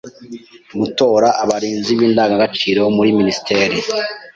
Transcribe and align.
Gutora 0.79 1.27
abarinzi 1.43 1.91
b’Indangagaciro 1.97 2.81
muri 2.95 3.09
Minisiteri; 3.19 3.77